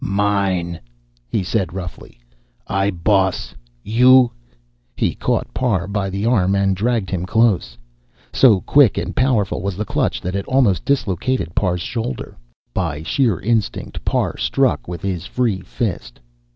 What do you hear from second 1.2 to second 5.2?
he said roughly. "I boss. You" He